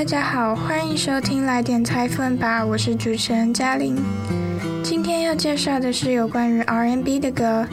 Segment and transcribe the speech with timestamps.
[0.00, 3.94] 大家好，欢迎收听来点裁缝吧，我是主持人嘉玲。
[4.82, 7.68] 今天要介绍的是有关于 R&B 的歌。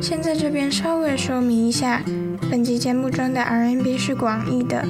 [0.00, 2.00] 先在这边稍微说明一下，
[2.48, 4.86] 本集节目中的 R&B 是广义的，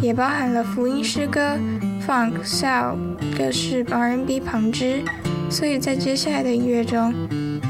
[0.00, 1.58] 也包含了福音诗歌、
[2.06, 2.94] Funk、Soul
[3.36, 5.02] 各式 R&B 旁支，
[5.50, 7.12] 所以在接下来的音乐中，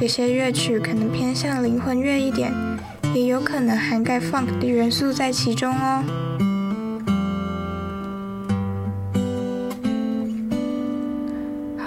[0.03, 2.53] 有些乐曲可能偏向灵魂乐一点，
[3.15, 6.05] 也有可能涵盖 Funk 的元素在其中哦。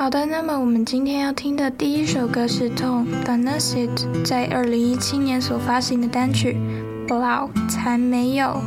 [0.03, 3.87] 好的，那么我们今天要听的第一首歌是 tom danesit
[4.25, 6.57] 在二零一七年所发行的单曲
[7.07, 8.61] 《Blow》才没有。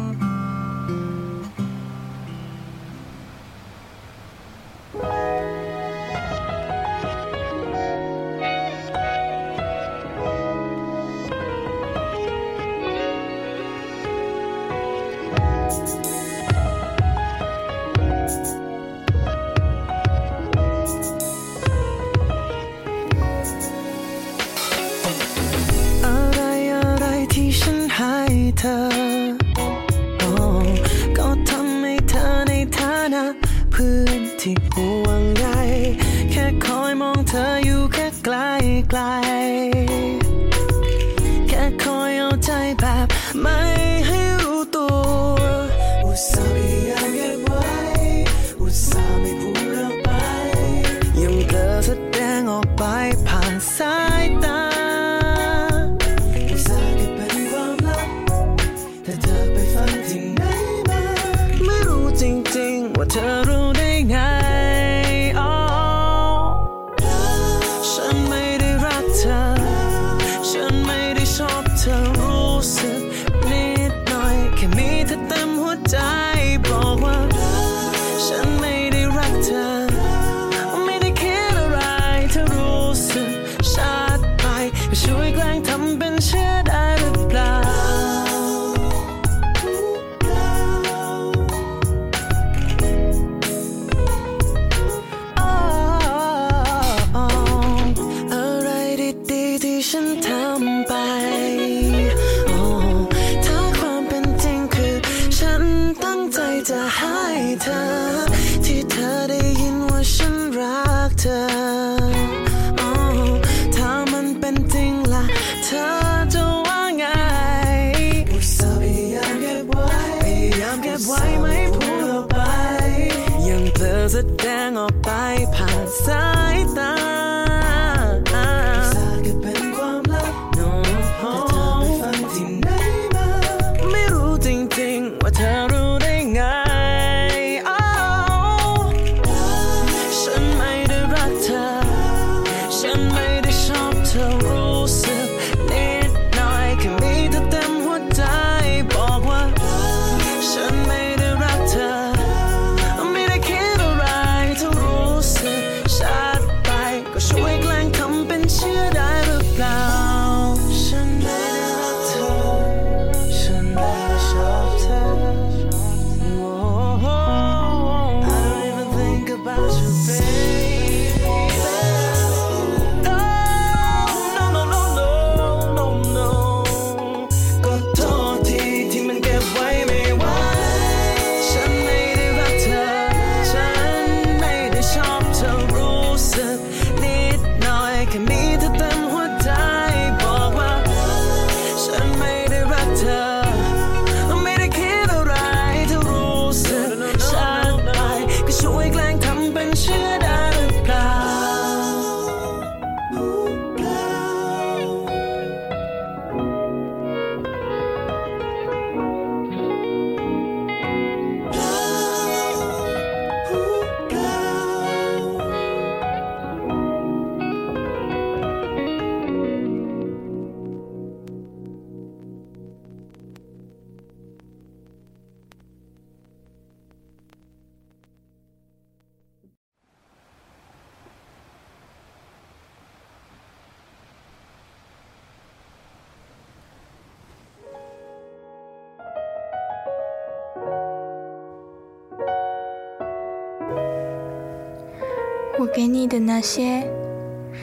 [245.66, 246.88] 我给你的那些，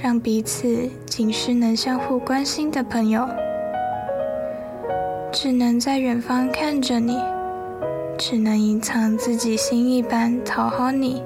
[0.03, 3.25] 让彼此仅是能相互关心的朋友，
[5.31, 7.17] 只能在远方看着你，
[8.17, 11.23] 只能隐藏自己心意般讨好你，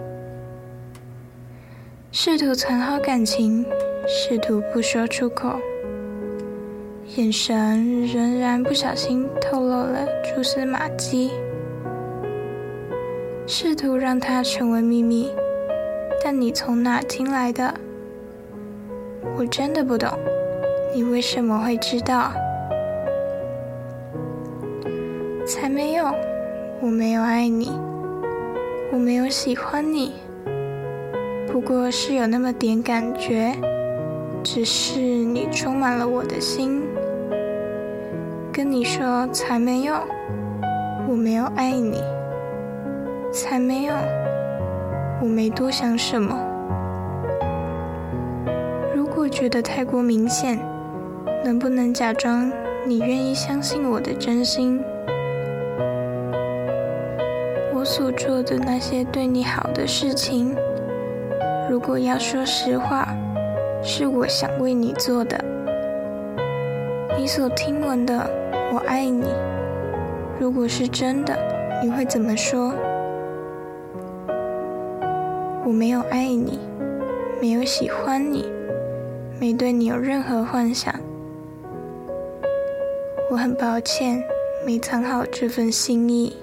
[2.12, 3.66] 试图存好感情，
[4.08, 5.60] 试图不说出口，
[7.16, 11.32] 眼神仍然不小心透露了蛛丝马迹，
[13.48, 15.32] 试图让它成为秘密，
[16.24, 17.74] 但你从哪听来的？
[19.38, 20.10] 我真的不懂，
[20.94, 22.32] 你为什么会知道？
[25.46, 26.14] 才没有，
[26.82, 27.72] 我没有爱你，
[28.92, 30.14] 我没有喜欢你，
[31.52, 33.54] 不过是有那么点感觉，
[34.44, 36.84] 只是你充满了我的心。
[38.52, 39.94] 跟你说才没有，
[41.08, 42.02] 我没有爱你，
[43.32, 43.94] 才没有，
[45.22, 46.38] 我没多想什么。
[48.96, 50.60] 如果觉得太过明显，
[51.44, 52.52] 能不能假装
[52.86, 54.80] 你愿意相信我的真心？
[57.74, 60.56] 我所做的那些对你好的事情，
[61.70, 63.08] 如果要说实话，
[63.82, 65.44] 是我想为你做的。
[67.18, 68.30] 你所听闻的
[68.72, 69.26] “我爱你”，
[70.40, 71.36] 如果是真的，
[71.84, 72.74] 你会怎么说？
[75.78, 76.58] 没有爱你，
[77.40, 78.44] 没有喜欢你，
[79.40, 80.92] 没对你有任何幻想。
[83.30, 84.24] 我很抱歉，
[84.66, 86.36] 没藏好这份心意。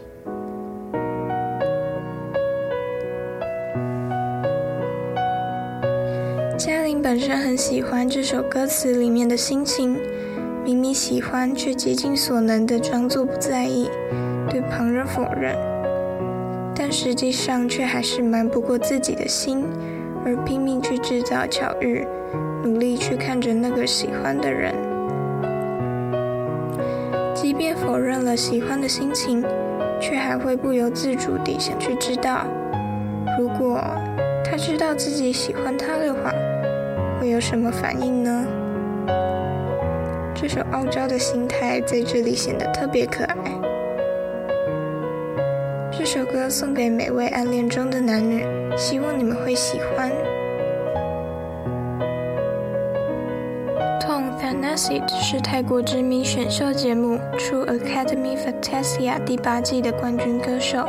[6.56, 9.98] 嘉玲本身很喜欢这首歌词里面的心情，
[10.64, 13.90] 明明喜欢，却竭尽所能的装作不在意，
[14.48, 15.56] 对旁人否认，
[16.74, 19.64] 但实际上却还是瞒不过自己的心，
[20.24, 22.06] 而拼命去制造巧遇，
[22.64, 24.74] 努力去看着那个喜欢的人。
[27.34, 29.44] 即便否认了喜欢的心情，
[30.00, 32.46] 却还会不由自主地想去知道，
[33.38, 33.80] 如果
[34.44, 36.32] 他知道自己喜欢他的话。
[37.20, 38.44] 会有什么反应呢？
[40.34, 43.34] 这种傲娇的心态在这里显得特别可爱。
[46.48, 48.44] 送给每位暗恋中的男女，
[48.76, 50.10] 希望你们会喜欢。
[54.00, 60.86] Tone Thanasit 是泰国知名选秀节目《True Academy Fantasia》第八季的冠军歌手，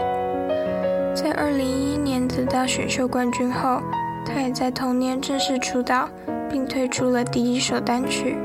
[1.16, 3.82] 在二零一一年得到选秀冠军后。
[4.28, 6.10] 他也在同年正式出道，
[6.50, 8.36] 并推出了第一首单曲。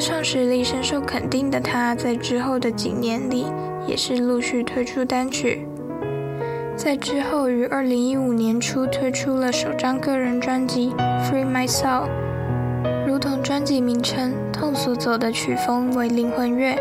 [0.00, 3.46] 唱实力深受肯定的他，在之后的几年里
[3.86, 5.66] 也是陆续推出单曲。
[6.76, 10.90] 在之后于二零一五年初推出了首张个人专辑
[11.24, 12.04] 《Free My Soul》，
[13.06, 16.78] 如同专辑名称，Tone 所走的曲风为灵魂乐，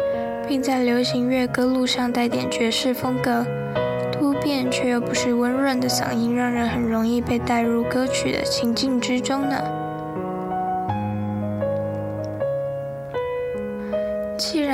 [0.47, 3.45] 并在流行乐歌路上带点爵士风格。
[4.11, 9.76] 突变却又不失温润的嗓音，让人很容易被带入歌曲的情境之中呢。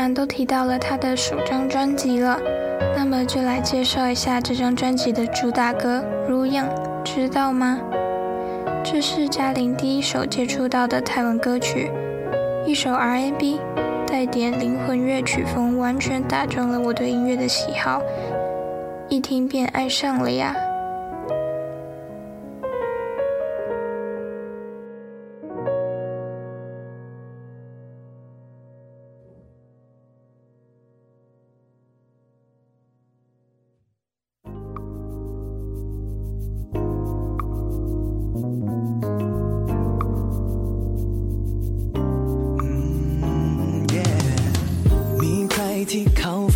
[0.04, 2.38] 然都提到了他的首张专辑了，
[2.94, 6.68] 那么就来介绍一下这张专辑的主打歌《如样》，
[7.04, 7.80] 知道吗？
[8.84, 11.90] 这是嘉玲第一首接触到的泰文歌曲，
[12.66, 13.62] 一首 R&B，
[14.06, 18.02] 带点灵魂乐曲风，完全打中了我对音乐的喜好。
[19.08, 20.54] 一听便爱上了呀。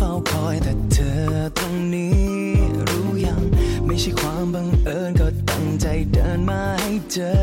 [0.00, 1.20] เฝ้าคอยแต่เธอ
[1.58, 2.14] ตรงนี้
[2.88, 3.42] รู้ยัง
[3.86, 7.37] ไม่ใช่ความบังเอิญก็ตั้งใจเดินมาให้เจอ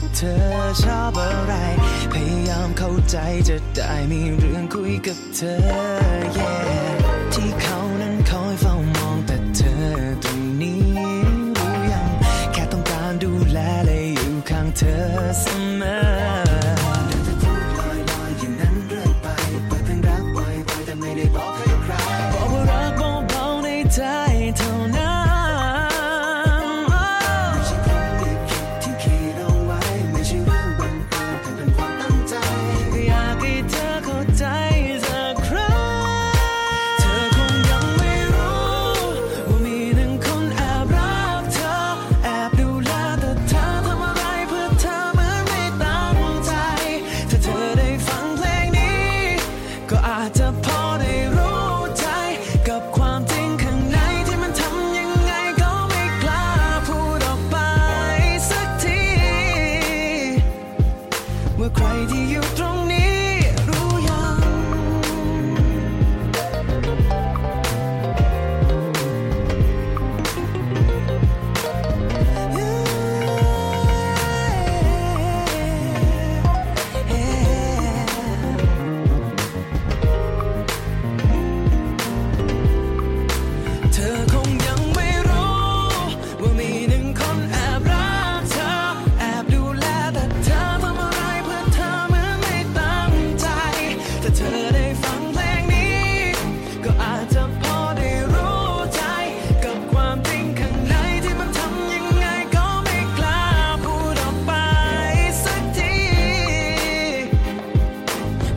[0.00, 0.36] ว่าเธอ
[0.82, 1.52] ชอบอะไร
[2.12, 3.16] พยายามเข้าใจ
[3.48, 5.56] จะได้มีเรื่องคุยกับเธอ
[6.38, 6.90] yeah
[7.34, 7.79] ที่เขา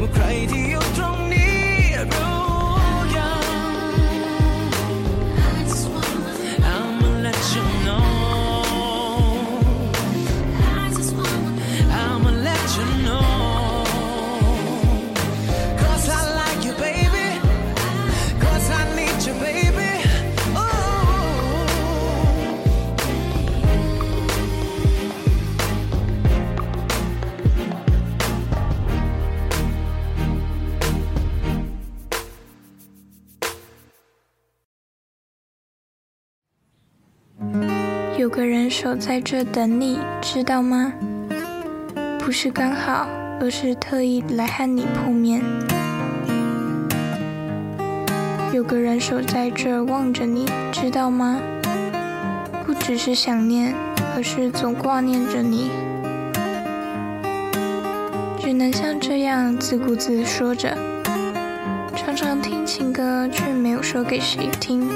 [0.03, 1.22] 我快递又装
[38.43, 40.91] 个人守在这等你，知道吗？
[42.19, 43.07] 不是刚好，
[43.39, 45.41] 而是特意来和你碰面。
[48.51, 51.39] 有个人守在这望着你，知道吗？
[52.65, 53.73] 不只是想念，
[54.17, 55.71] 而是总挂念着你。
[58.41, 60.77] 只能像这样自顾自说着，
[61.95, 64.89] 常常听情歌，却没有说给谁听。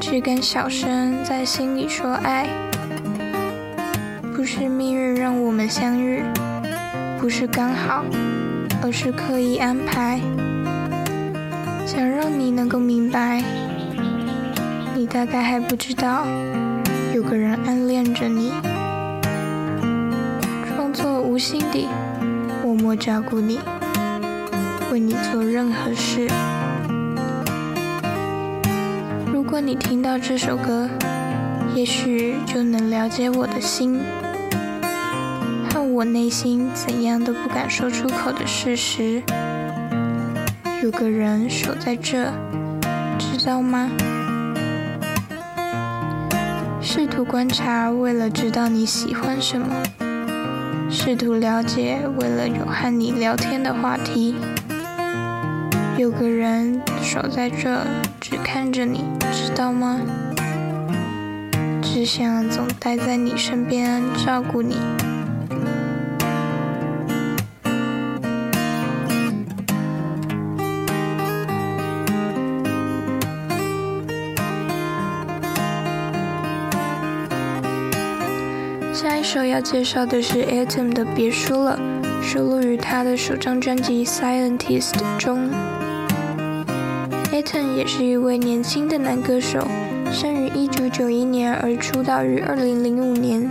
[0.00, 2.46] 只敢小声在心里说爱，
[4.34, 6.22] 不是命运让我们相遇，
[7.20, 8.02] 不是刚好，
[8.82, 10.18] 而是刻意安排，
[11.84, 13.42] 想让你能够明白，
[14.94, 16.26] 你大概还不知道，
[17.14, 18.52] 有个人暗恋着你，
[20.74, 21.86] 装作无心地
[22.64, 23.60] 默默照顾你，
[24.90, 26.26] 为你做任何事。
[29.50, 30.88] 如果你听到这首歌，
[31.74, 33.98] 也许就能了解我的心
[35.68, 39.20] 和我内心怎样都不敢说出口的事实。
[40.80, 42.30] 有个人守在这，
[43.18, 43.90] 知道吗？
[46.80, 49.66] 试图观察，为了知道你喜欢什么；
[50.88, 54.36] 试图了解，为了有和你聊天的话题。
[55.96, 57.84] 有个人守在这，
[58.30, 60.00] 只看着你，知道吗？
[61.82, 64.76] 只想总待在你身边，照顾你。
[78.92, 81.80] 下一首要介绍的是 Atom 的《别说了》，
[82.22, 85.50] 收录于他的首张专辑《Scientist》中。
[87.40, 89.66] Atom 也是一位年轻的男歌手，
[90.12, 93.50] 生于1991年而出道于2005年。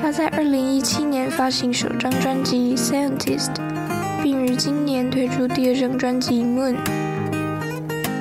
[0.00, 3.52] 他在2017年发行首张专辑《Scientist》，
[4.22, 6.74] 并于今年推出第二张专辑《Moon》。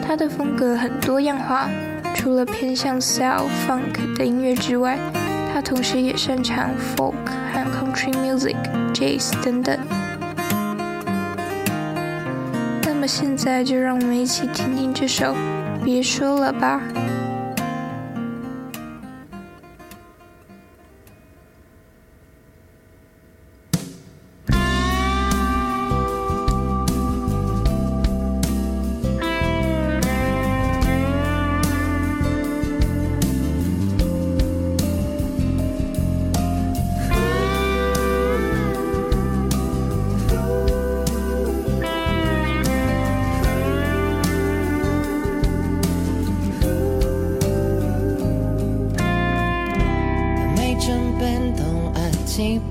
[0.06, 1.70] 他的风格很多样化，
[2.13, 5.00] 除了偏向 Soul Funk 的音乐之外，
[5.54, 7.13] 他同时也擅长 Folk
[7.54, 8.58] 和 Country Music、
[8.94, 9.80] Jazz 等等。
[13.10, 15.34] 现在就让我们一起听听这首
[15.84, 16.80] 《别说了吧。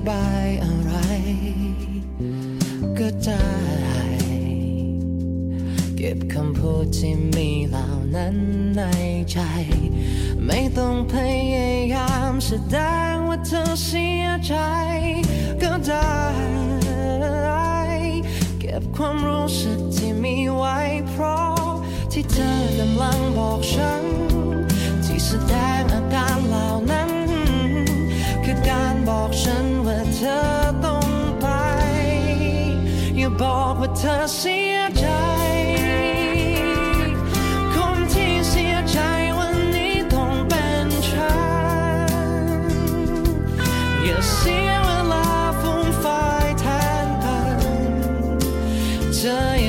[0.07, 0.93] บายอะไร
[2.99, 3.49] ก็ได้
[5.95, 8.35] เก็บคำพูดที่มีเหล่านั้น
[8.77, 8.81] ใน
[9.31, 9.39] ใจ
[10.45, 11.15] ไม่ต้องพ
[11.55, 12.77] ยายามแสด
[13.11, 14.55] งว่าเธอเสียใจ
[15.61, 16.17] ก็ได้
[18.59, 20.77] เก็บความรู้สึกที่มีไว้
[21.09, 21.59] เพราะ
[22.11, 24.03] ที่เธอกำลังบอกฉัน
[25.03, 25.88] ที่แสดง
[30.21, 30.43] เธอ
[30.85, 31.07] ต้อง
[31.41, 31.47] ไป
[33.17, 35.07] อย่าบอกว่าเธอเสียใจ
[37.73, 38.99] คนที่เสียใจ
[39.37, 41.35] วันนี้ต้องเป็นฉั
[42.07, 42.63] น
[44.03, 45.27] อย่าเสียเวลา
[45.61, 46.65] ฟุ้งไฟายแท
[47.05, 47.59] นกัน
[49.15, 49.68] เธอ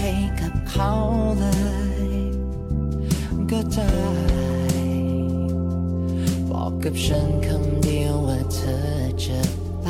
[0.00, 0.08] กไป
[0.40, 0.92] กับเขา
[1.38, 1.44] เล
[2.10, 2.20] ย
[3.50, 3.92] ก็ได้
[6.50, 8.78] บอกกับฉันคำเดียวว่าเธอ
[9.24, 9.40] จะ
[9.82, 9.88] ไป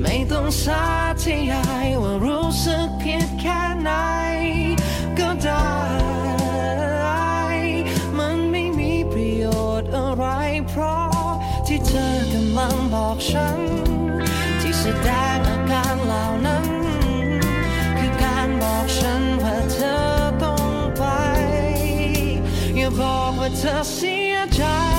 [0.00, 0.84] ไม่ต้องสา
[1.22, 3.90] ธยายว่ารู้สึกผิดแค่ไหน
[5.18, 5.68] ก็ได้
[8.18, 9.44] มันไม่มีประโย
[9.80, 10.24] ชน์อะไร
[10.68, 11.28] เพราะ
[11.66, 13.75] ที่เธอกำลังบอกฉัน
[23.46, 24.95] Summertime, see a child.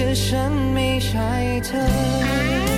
[0.00, 1.30] คือฉันไม่ใช่
[1.66, 2.77] เธอ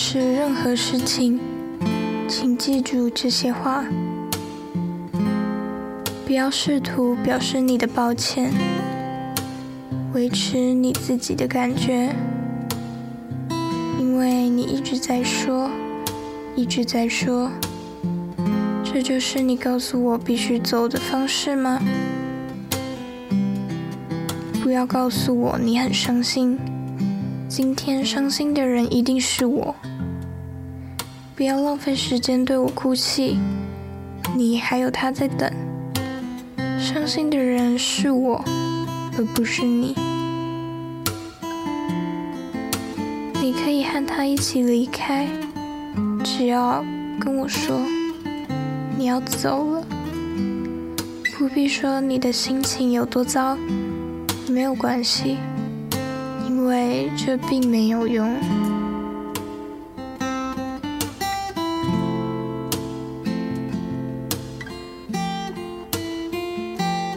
[0.00, 1.40] 是任何事情，
[2.28, 3.84] 请记住这些话。
[6.24, 8.52] 不要试图表示你的抱歉，
[10.14, 12.14] 维持你自己的感觉，
[13.98, 15.68] 因为你一直在说，
[16.54, 17.50] 一直在说，
[18.84, 21.82] 这就是你告诉我必须走的方式吗？
[24.62, 26.56] 不要告诉我你很伤心。
[27.48, 29.74] 今天伤心的人一定是我。
[31.34, 33.38] 不要浪费时间对我哭泣，
[34.36, 35.50] 你还有他在等。
[36.78, 38.44] 伤心的人是我，
[39.16, 39.94] 而不是你。
[43.40, 45.26] 你可以和他一起离开，
[46.22, 46.84] 只要
[47.18, 47.80] 跟我说
[48.98, 49.82] 你要走了。
[51.38, 53.56] 不必说你的心情有多糟，
[54.50, 55.38] 没有关系。
[56.68, 58.36] 因为这并没有用。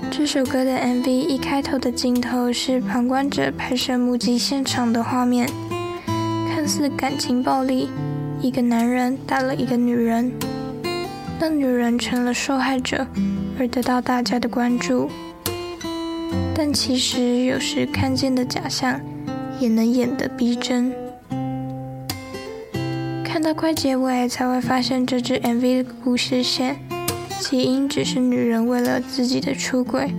[0.10, 5.50] 这首歌的 MV 一开头的镜头是旁观者拍摄目击现场的画面，
[6.56, 7.90] 看似感情暴力，
[8.40, 10.32] 一个男人打了一个女人，
[11.38, 13.06] 那女人成了受害者，
[13.60, 15.10] 而得到大家的关注。
[16.56, 18.98] 但其实有时看见的假象，
[19.62, 20.92] 也能演得逼真。
[23.24, 26.78] 看到快结尾才会发现这支 MV 的故事线。
[27.40, 30.14] 起因只是女人为了自己的出轨，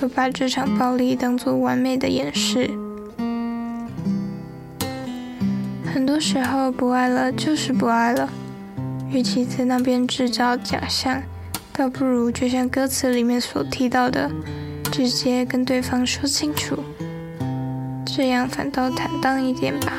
[0.00, 2.70] 而把这场暴力当作完美的掩饰。
[5.92, 8.28] 很多时候，不爱了就是不爱了，
[9.10, 11.22] 与其在那边制造假象，
[11.72, 14.30] 倒不如就像歌词里面所提到的，
[14.90, 16.76] 直接跟对方说清楚，
[18.16, 19.92] 这样反倒坦荡一点吧。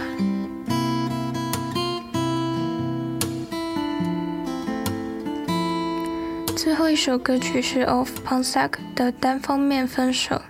[6.56, 10.41] 最后一首歌曲是 Off Punk 的单方面分手。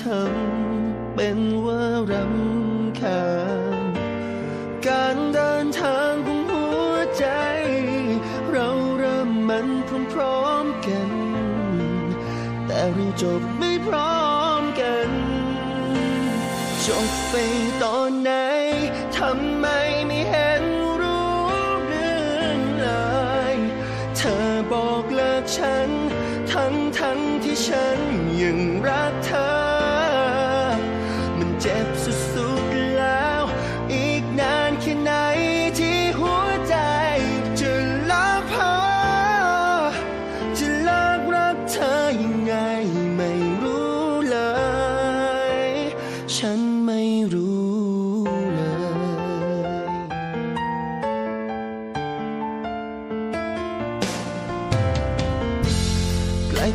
[0.00, 1.83] ทำเป็นว่า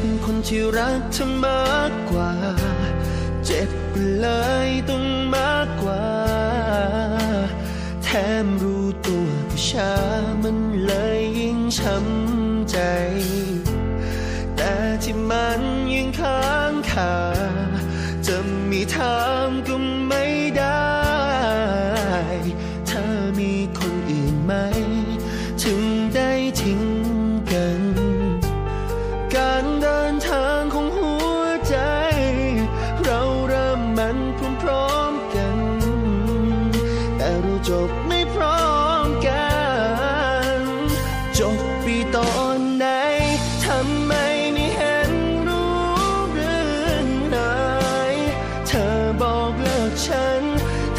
[0.02, 2.32] เป็นคนที่รักเธอมากกว่า
[3.46, 4.28] เจ็บไปเล
[4.68, 5.04] ยต้อง
[5.36, 6.06] มากกว่า
[8.04, 8.08] แถ
[8.44, 9.94] มรู้ตัวก็ช้า
[10.44, 12.78] มันเลยยิ่งช้ำใจ
[14.56, 14.74] แต่
[15.04, 15.62] ที่มัน
[15.94, 17.16] ยังค้างคา
[18.28, 18.36] จะ
[18.70, 19.29] มีทาง
[49.22, 50.44] บอกเลิกฉัน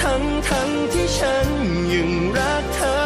[0.00, 1.48] ทั้งทั้งที่ฉัน
[1.92, 2.99] ยังรักเธอ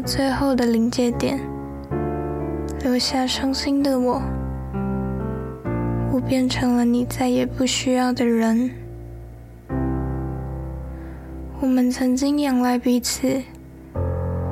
[0.00, 1.38] 最后的临界点，
[2.82, 4.22] 留下伤心的我。
[6.12, 8.70] 我变成了你再也不需要的人。
[11.60, 13.42] 我们曾经仰赖彼此，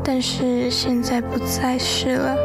[0.04, 2.36] 但是现在不再是了。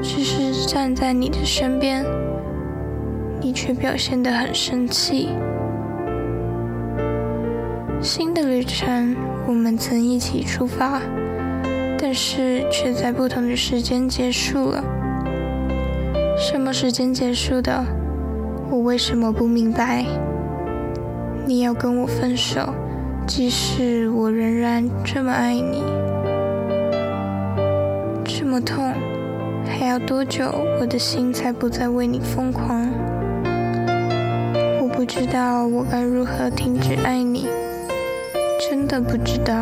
[0.00, 2.04] 只是站在你的身边，
[3.40, 5.28] 你却表现得很生气。
[8.00, 9.14] 新的旅程，
[9.46, 11.00] 我们曾一起出发，
[11.98, 14.82] 但是却在不同的时间结束了。
[16.38, 17.84] 什么时间结束的？
[18.70, 20.04] 我为什么不明白？
[21.44, 22.72] 你要跟我分手，
[23.26, 25.82] 即使我仍然这么爱你，
[28.24, 28.92] 这么痛，
[29.66, 30.50] 还要多久，
[30.80, 32.88] 我的心才不再为你疯狂？
[34.80, 37.46] 我不知道我该如何停止爱你。
[38.72, 39.52] 真的不知道，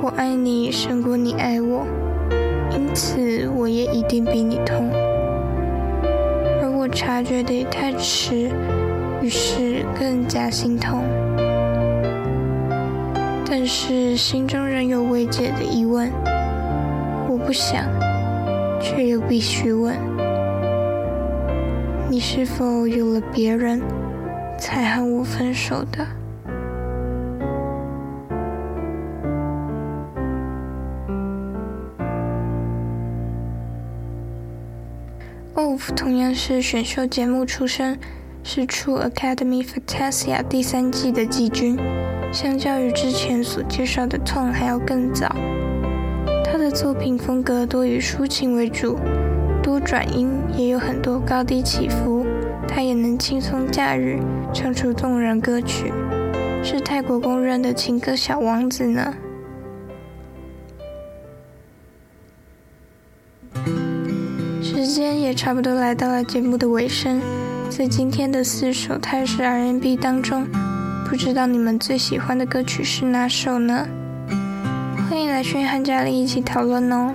[0.00, 1.86] 我爱你胜过你爱我，
[2.70, 4.88] 因此我也一定比你痛。
[6.62, 8.50] 而我察觉得太迟，
[9.20, 11.04] 于是更加心痛。
[13.46, 16.10] 但是心中仍有未解的疑问，
[17.28, 17.84] 我不想，
[18.80, 19.94] 却又必须问：
[22.08, 23.82] 你是否有了别人？
[24.58, 26.06] 才和我分手的。
[35.54, 37.98] OWV 同样是选秀节目出身，
[38.42, 41.78] 是 True Academy Fantasia 第三季的季军。
[42.32, 45.28] 相较于之前所介绍的 Tone 还要更早。
[46.44, 48.98] 他的作品风格多以抒情为主，
[49.62, 52.23] 多转音，也有很多高低起伏。
[52.66, 54.20] 他也能轻松驾驭，
[54.52, 55.92] 唱出动人歌曲，
[56.62, 59.14] 是泰国公认的情歌小王子呢。
[64.62, 67.20] 时间也差不多来到了节目的尾声，
[67.68, 70.46] 在今天的四首泰式 R&B 当中，
[71.08, 73.86] 不知道你们最喜欢的歌曲是哪首呢？
[75.08, 77.12] 欢迎来讯和嘉玲一起讨论哦。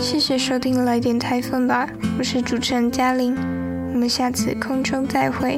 [0.00, 1.88] 谢谢收听来点台风吧，
[2.18, 3.53] 我是主持人嘉玲。
[3.94, 5.56] 我们下次空中再会，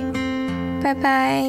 [0.82, 1.42] 拜拜。